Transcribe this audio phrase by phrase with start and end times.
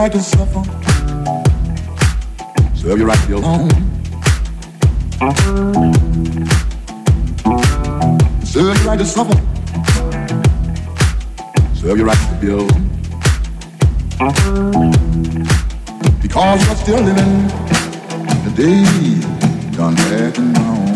[0.00, 0.62] Right to suffer.
[2.74, 3.68] Serve you right to be alone.
[8.42, 9.38] Serve you right to suffer.
[11.74, 12.88] Serve you right to be alone.
[16.22, 17.48] Because you're still living
[18.44, 18.84] the day
[19.76, 20.90] gone back and gone.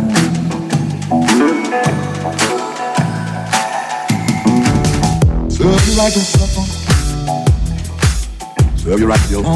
[5.50, 6.20] Serve you right to
[9.34, 9.50] Serve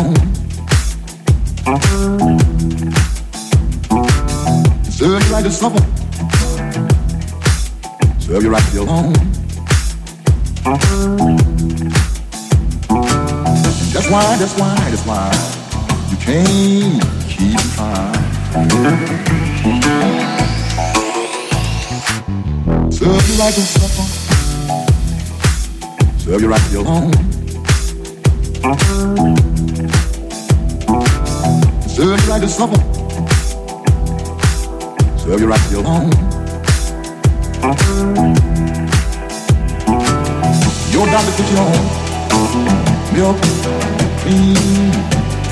[5.22, 5.78] you right to supper.
[8.18, 9.12] Serve you right to your home.
[13.92, 15.30] That's why, that's why, that's why
[16.10, 18.14] you can't keep trying.
[22.90, 24.06] Serve you right to supper.
[26.18, 27.12] Serve you right to your home.
[32.28, 32.76] Like a supper.
[35.18, 36.10] Serve you right to your home.
[40.92, 41.72] Your doctor put you on
[43.14, 43.40] milk,
[44.20, 44.92] cream,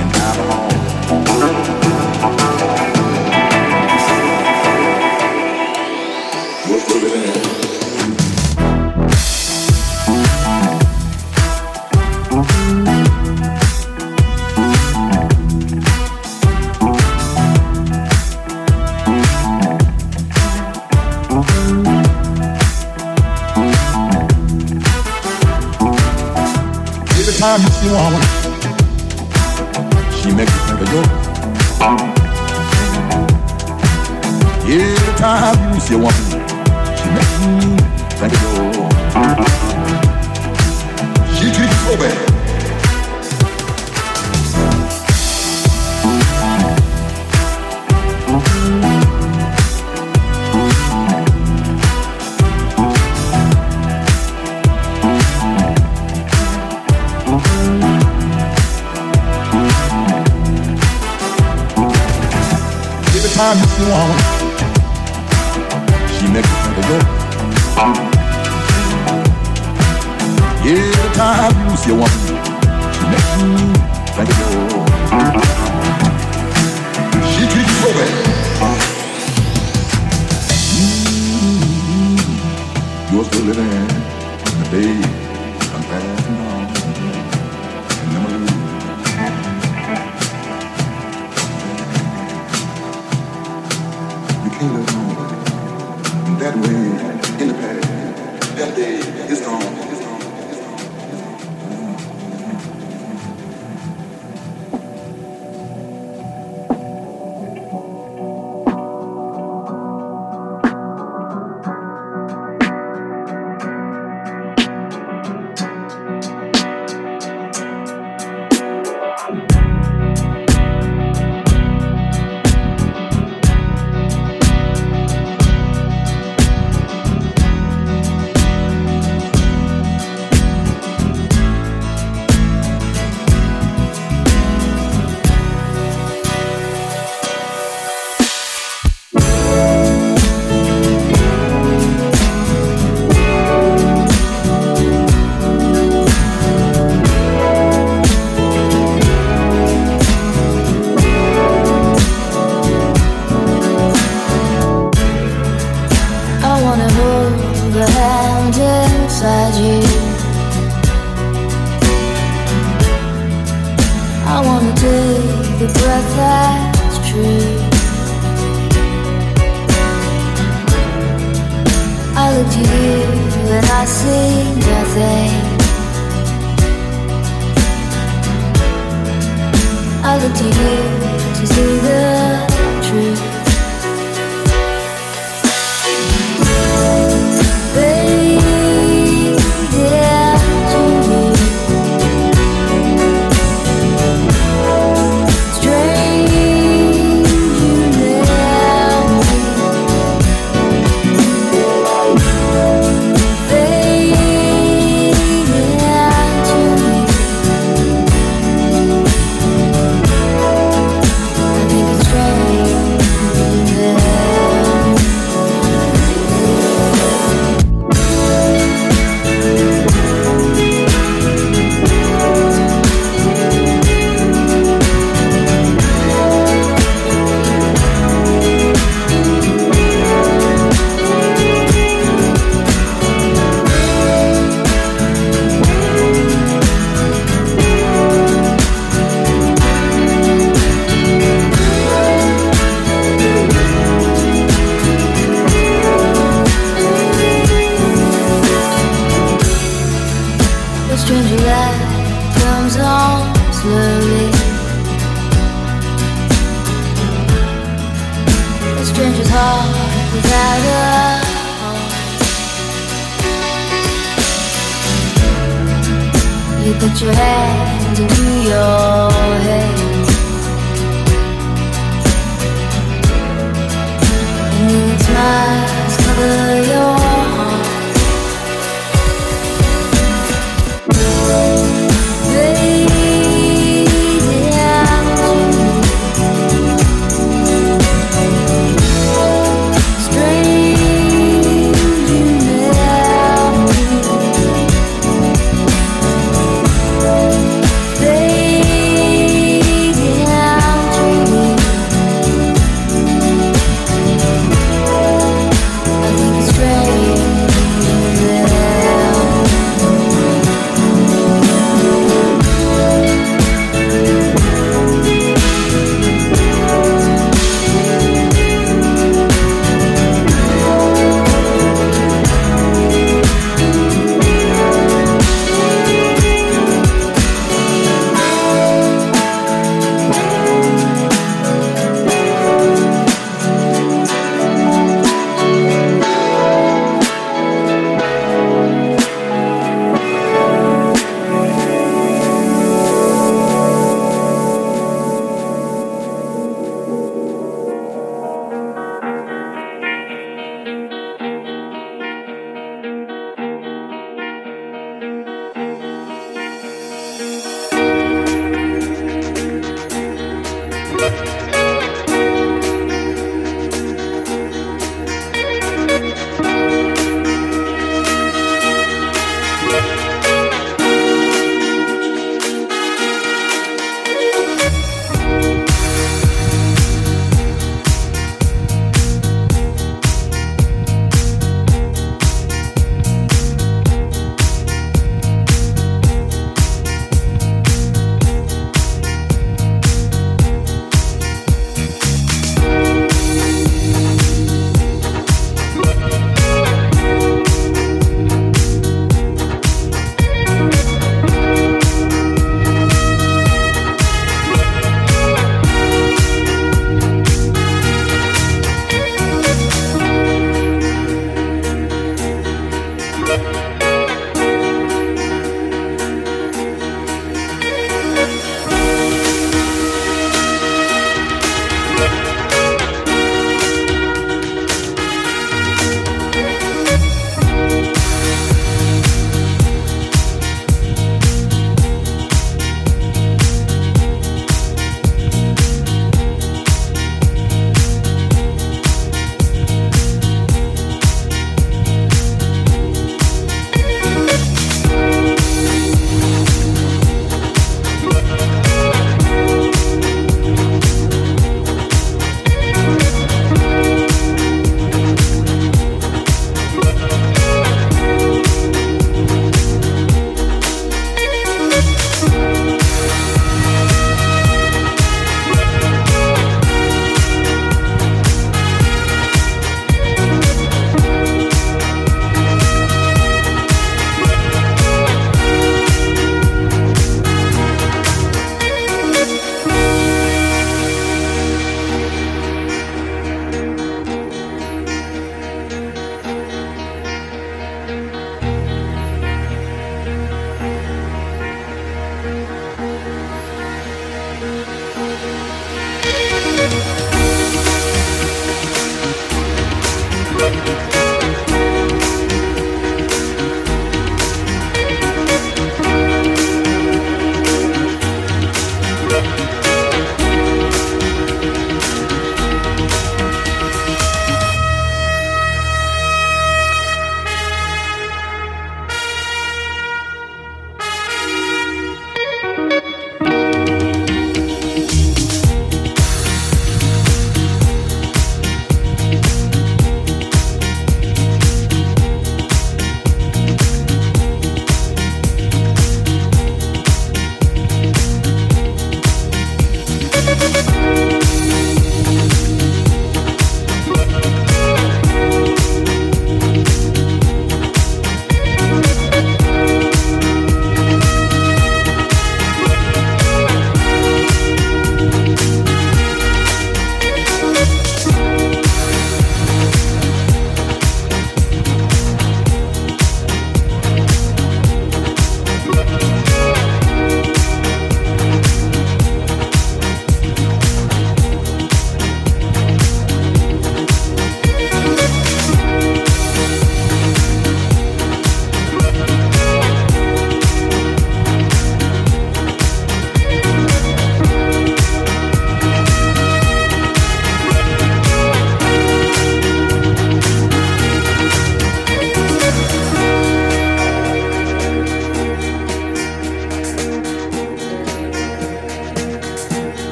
[0.00, 1.83] and alcohol.
[27.54, 28.22] Time you see woman,
[30.10, 31.02] she makes you think of you.
[34.82, 36.33] Every time you see a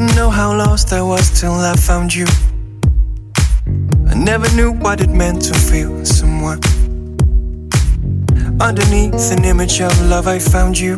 [0.00, 2.26] lost I was till I found you.
[4.08, 6.60] I never knew what it meant to feel someone.
[8.60, 10.94] Underneath an image of love, I found you.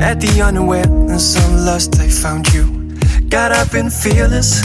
[0.00, 2.64] At the unawareness of lust, I found you.
[3.28, 4.60] Got up and fearless.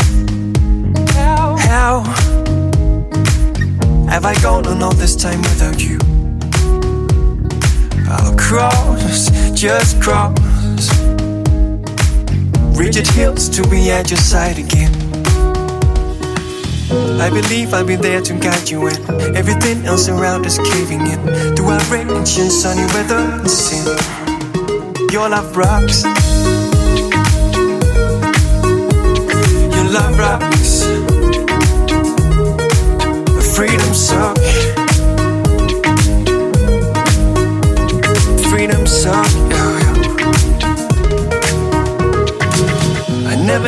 [1.16, 1.56] How?
[1.58, 2.04] How
[4.10, 5.98] have I gone on all this time without you?
[8.10, 10.43] I'll cross, just cross
[12.84, 14.92] rigid hills to be at your side again.
[17.22, 19.00] I believe I'll be there to guide you when
[19.38, 21.56] everything else around is caving in.
[21.56, 23.86] Through our rain and sunny weather and sin,
[25.14, 26.04] your love rocks.
[29.76, 30.73] Your love rocks.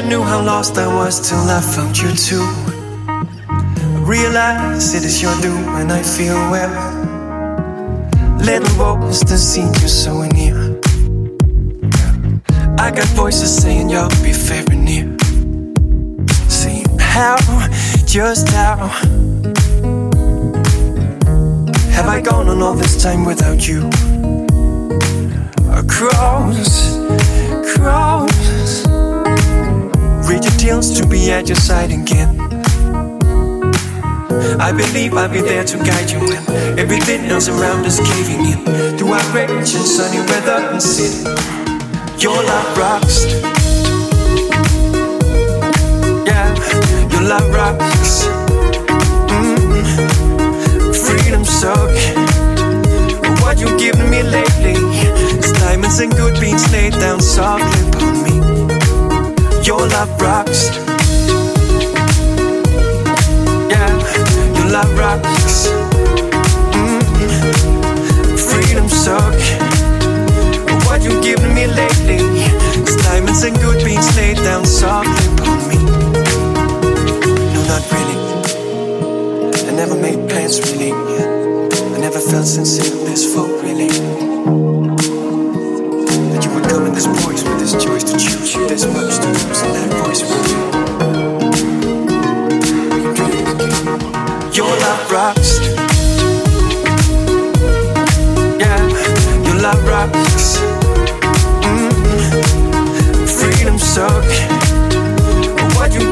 [0.08, 2.46] Knew how lost I was till I found you too.
[3.08, 6.74] I realize it is your doom and I feel well.
[8.40, 10.58] Little voice that seen you so near.
[12.78, 15.18] I got voices saying you'll be very near.
[16.50, 17.38] Saying how,
[18.06, 18.88] just how
[21.96, 23.90] have I gone on all this time without you?
[25.72, 26.98] Across,
[27.64, 28.35] across
[31.36, 32.40] at your side again.
[34.58, 38.98] I believe I'll be there to guide you when everything else around is caving in.
[38.98, 41.26] Through our outrage and sunny weather and sin,
[42.20, 43.26] your love rocks.
[46.30, 46.56] Yeah,
[47.12, 48.24] your love rocks.
[49.36, 49.84] Mm.
[51.06, 51.92] Freedom suck.
[53.42, 54.76] What you giving me lately?
[55.38, 58.36] It's diamonds and good beans laid down softly upon me.
[59.66, 60.95] Your love rocks.
[64.66, 65.68] Your love rocks.
[66.74, 68.36] Mm-hmm.
[68.38, 69.34] Freedom suck.
[70.86, 72.18] What you giving me lately?
[72.82, 75.78] It's diamonds and good beans laid down softly upon me.
[77.54, 78.18] No, not really.
[79.70, 80.92] I never made plans really.
[80.92, 83.90] I never felt sincere this for really.
[86.32, 89.18] That you would come in this voice with this choice to choose you this much
[89.20, 90.65] to lose in that voice with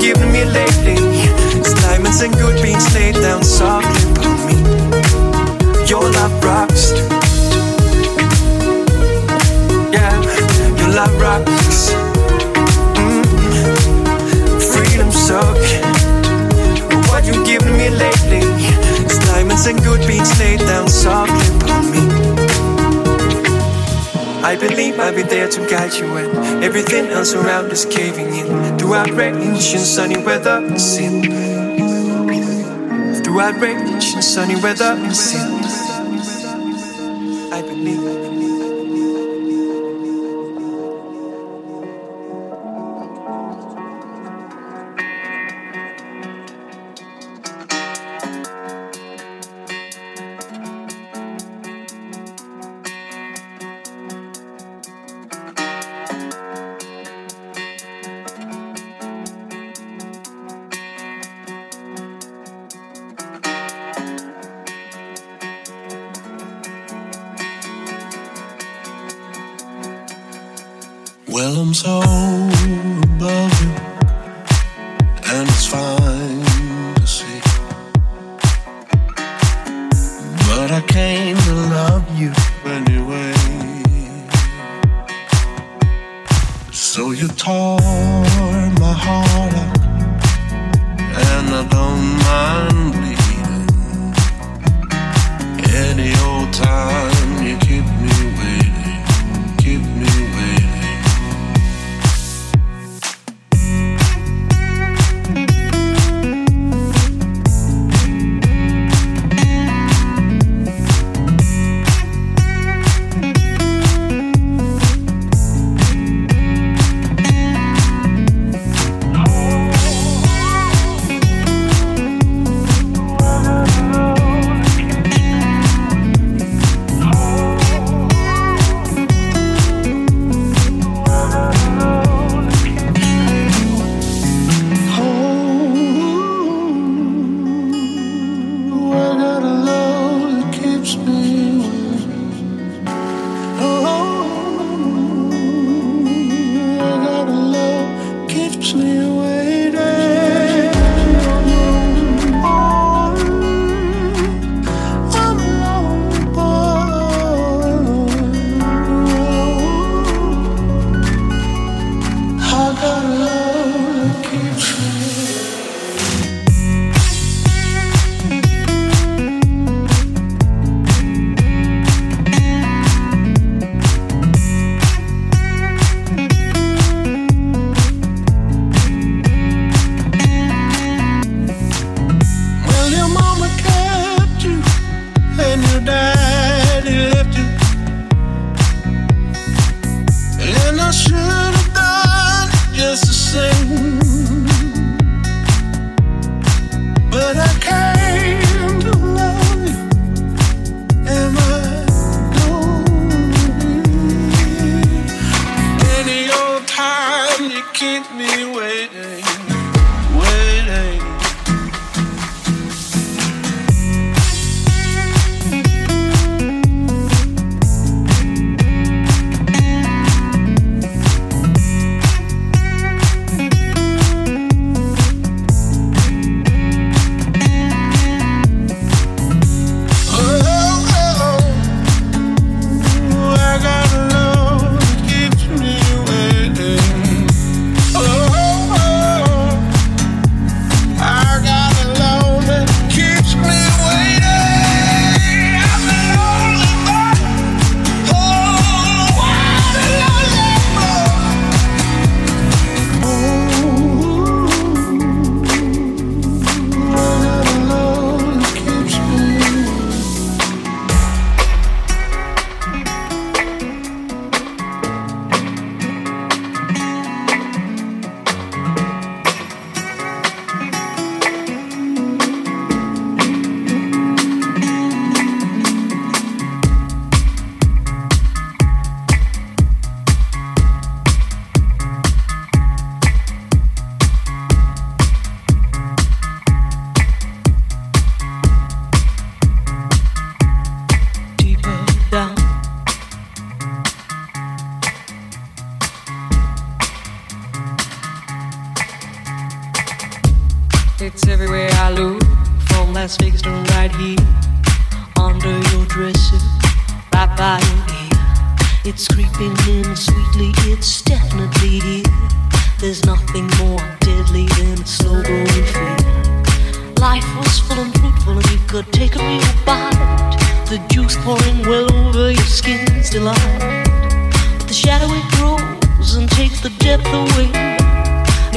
[0.03, 0.99] given me lately
[1.63, 4.57] is diamonds and good beans laid down softly upon me.
[5.87, 6.91] Your love rocks.
[9.95, 10.13] Yeah,
[10.77, 11.93] your love rocks.
[12.99, 14.59] Mm-hmm.
[14.73, 15.63] Freedom suck.
[17.07, 18.43] What you've given me lately
[19.07, 21.62] is diamonds and good beans laid down softly
[24.43, 28.77] I believe I'll be there to guide you when everything else around is caving in.
[28.77, 31.23] Through outrage and sunny weather and sin.
[33.23, 35.61] Through outrage and sunny weather and sin.
[37.61, 38.22] the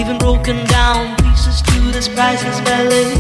[0.07, 3.15] leaving broken down pieces to this priceless ballet.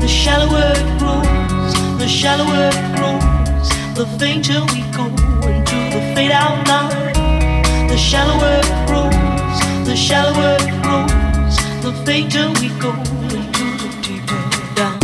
[0.00, 5.06] The shallower it grows, the shallower it grows, the fainter we go
[5.46, 7.88] into the fade out line.
[7.88, 12.90] The shallower it grows, the shallower it grows, the fainter we go
[13.36, 14.98] into the deeper down.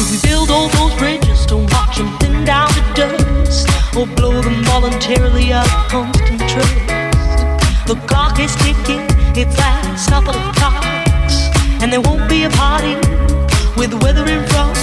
[0.00, 4.40] If we build all those bridges, don't watch them thin down to dust, or blow
[4.40, 7.86] them voluntarily out of constant trust.
[7.86, 11.48] The clock is ticking, it's last couple of clocks,
[11.80, 12.94] and there won't be a party
[13.76, 14.76] with weather in front.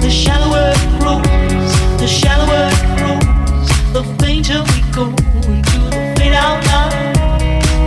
[0.00, 5.08] The shallower it grows, the shallower it grows, the fainter we go
[5.50, 7.12] into the fade out line.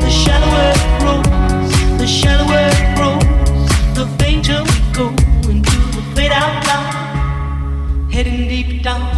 [0.01, 5.07] The shallower it grows, the shallower it grows, the fainter we go
[5.49, 8.12] into the fade out line.
[8.12, 9.09] Heading deep down,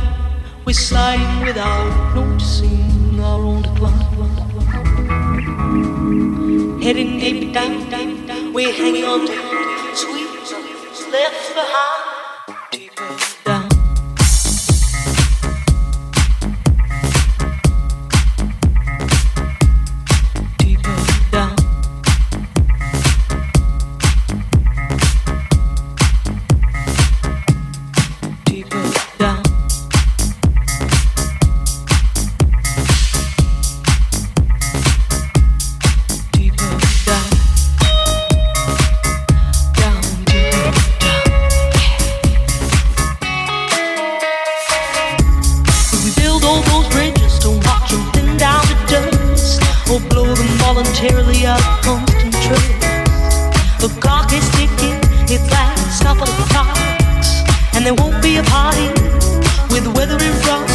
[0.63, 4.14] we're sliding without noticing our own decline.
[6.81, 12.04] Heading deep down, we're hanging on to sweet left behind.
[49.95, 52.79] Or blow them voluntarily out of constant trust.
[53.79, 54.99] The clock is ticking,
[55.31, 57.29] it's last couple of clocks,
[57.73, 58.91] and there won't be a party
[59.71, 60.67] with weather in front.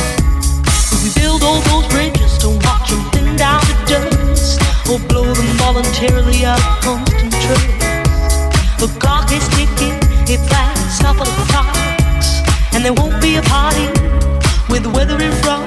[0.92, 5.28] If we build all those bridges, don't watch them thin down to dust, or blow
[5.28, 8.80] them voluntarily out of constant trust.
[8.80, 10.00] The clock is ticking,
[10.32, 12.40] it's last couple of clocks,
[12.72, 13.84] and there won't be a party
[14.70, 15.59] with weather in front.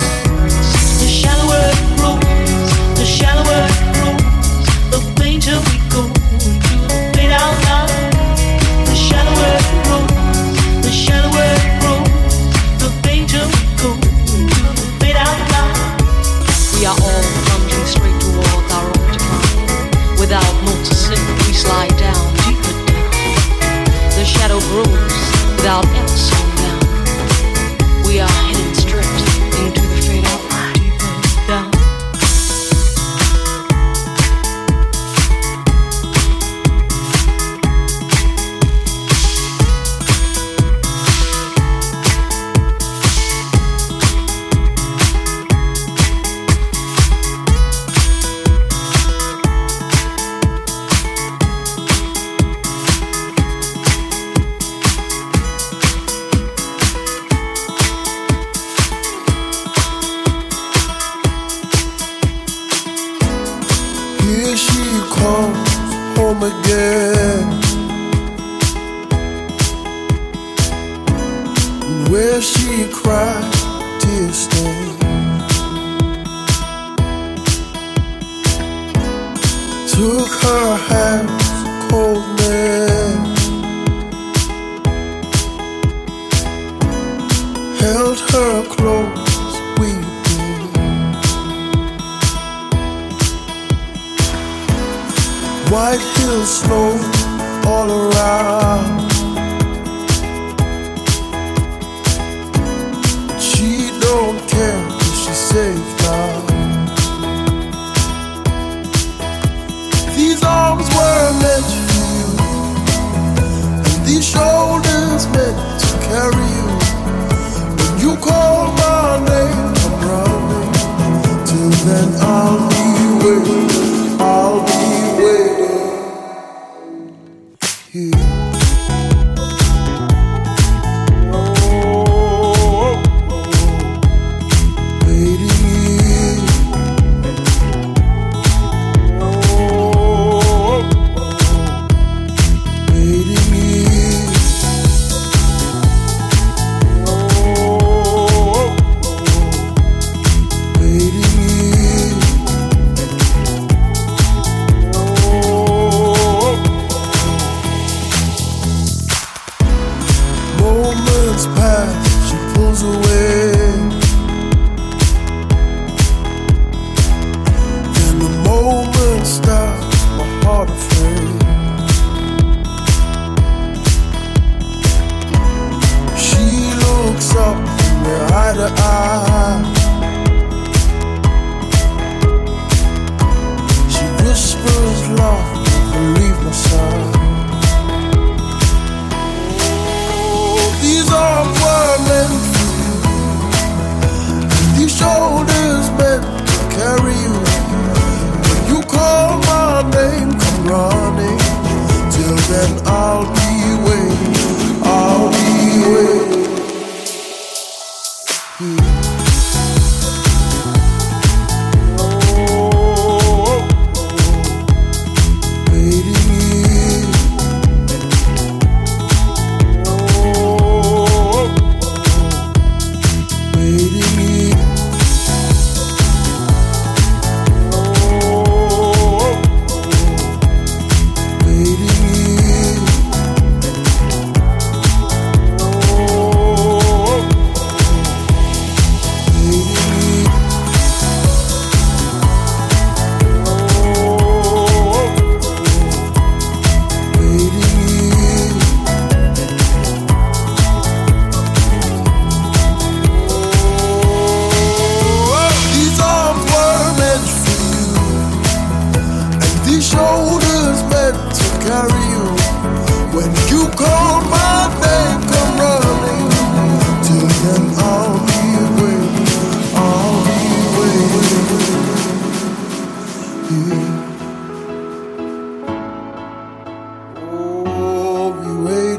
[80.53, 81.42] Took her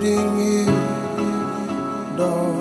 [0.05, 0.67] holding you,
[2.17, 2.54] darling.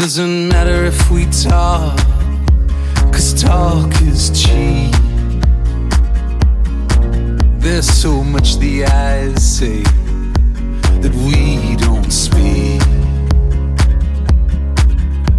[0.00, 1.94] Doesn't matter if we talk,
[3.12, 4.94] cause talk is cheap.
[7.60, 9.82] There's so much the eyes say
[11.02, 12.80] that we don't speak.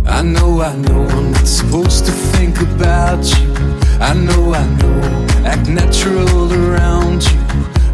[0.05, 3.51] I know, I know, I'm not supposed to think about you.
[3.99, 7.39] I know, I know, act natural around you.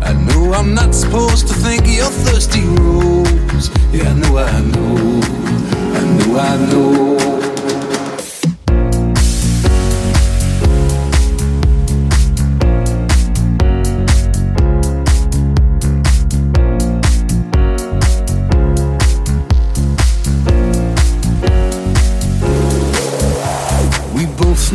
[0.01, 3.69] I know I'm not supposed to think of your thirsty rose.
[3.93, 5.76] Yeah, I know, I know,
[6.07, 7.07] I know, I know.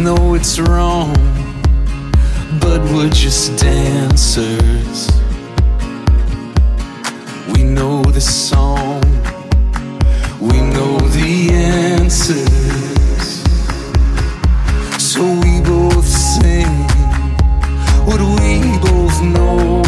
[0.03, 1.15] know it's wrong,
[2.61, 5.09] but we're just dancers.
[7.55, 9.02] We know the song,
[14.99, 16.67] So we both sing
[18.05, 19.83] what we both know.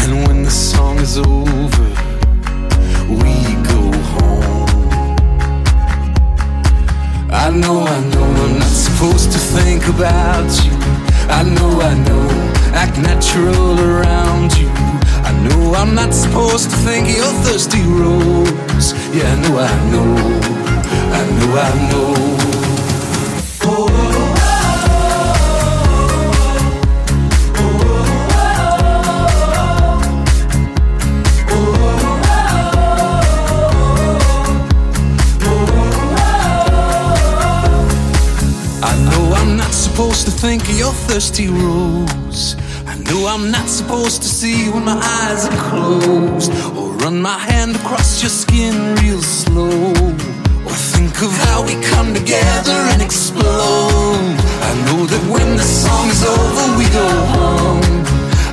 [0.00, 1.88] And when the song is over,
[3.08, 3.82] we go
[4.12, 4.68] home.
[7.30, 10.72] I know, I know I'm not supposed to think about you.
[11.30, 12.28] I know, I know,
[12.74, 14.67] act natural around you.
[15.74, 18.92] I'm not supposed to think of your thirsty rose.
[19.14, 20.14] Yeah, I know, I know,
[21.12, 22.38] I know, I know.
[39.34, 42.57] I'm not supposed to think of your thirsty rose.
[43.08, 47.74] Know I'm not supposed to see when my eyes are closed, or run my hand
[47.76, 49.92] across your skin real slow,
[50.66, 54.36] or think of how we come together and explode.
[54.70, 57.82] I know that when the song is over, we go home.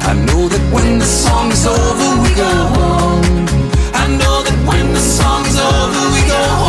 [0.07, 3.45] I know that when the song is over, we go home.
[3.93, 6.64] I know that when the song is over, we go home.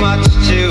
[0.00, 0.69] much to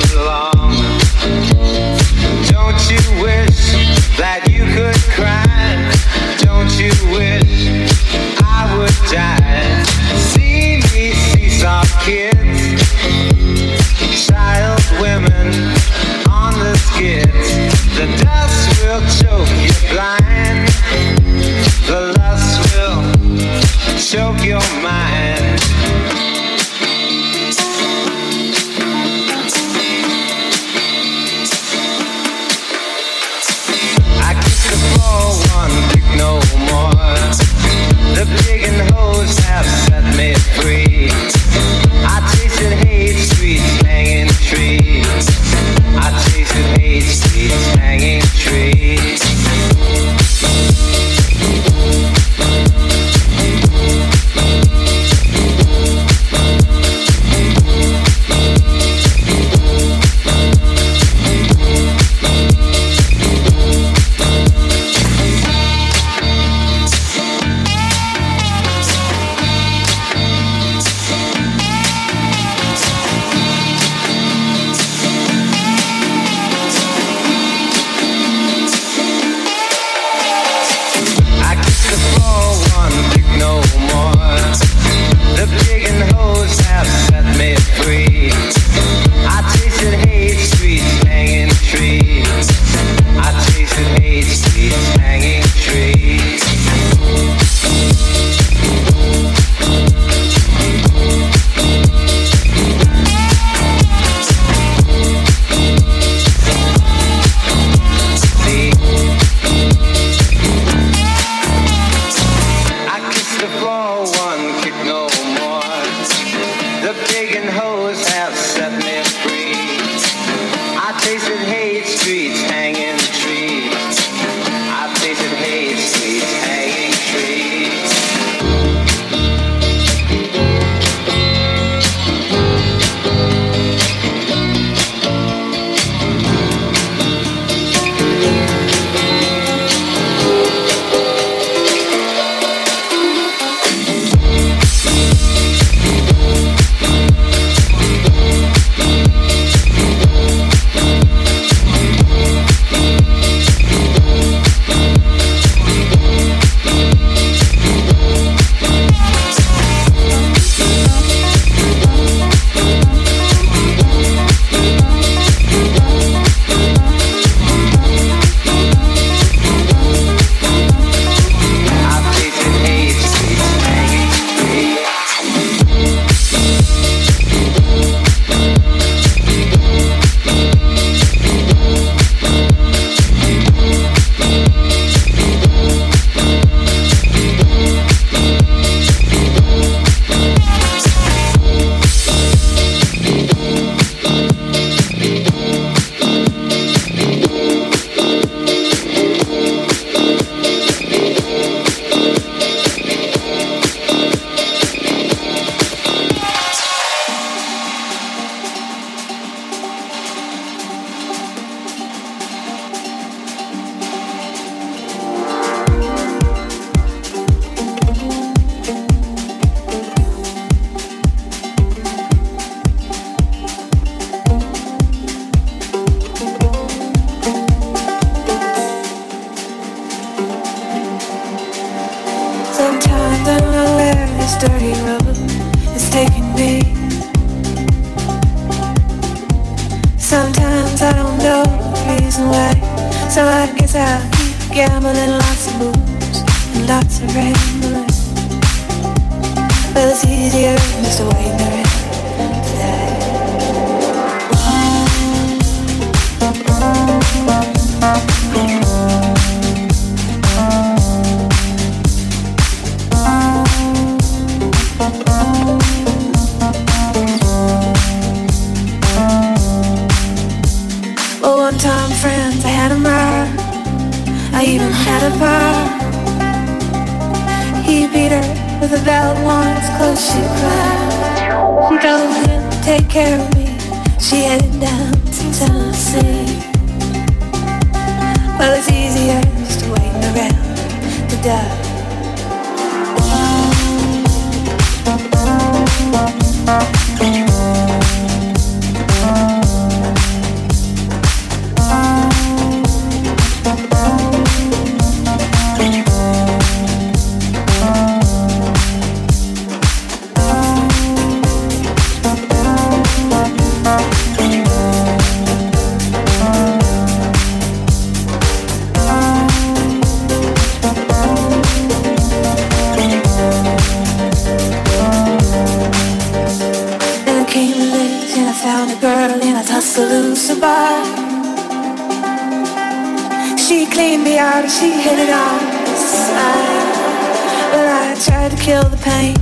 [338.90, 339.18] night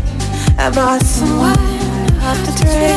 [0.58, 1.58] I brought some wine
[2.28, 2.96] off the tray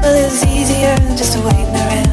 [0.00, 2.09] Well, it's easier just to wait around.